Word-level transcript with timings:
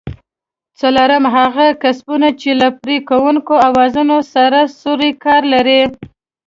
څلورم: 0.79 1.23
هغه 1.35 1.65
کسبونه 1.83 2.27
چې 2.41 2.49
له 2.61 2.67
پرې 2.81 2.97
کوونکو 3.09 3.53
اوزارونو 3.67 4.17
سره 4.33 4.59
سرو 4.81 5.09
کار 5.25 5.41
لري؟ 5.53 5.81